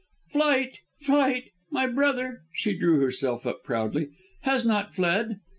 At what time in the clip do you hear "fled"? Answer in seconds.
4.95-5.41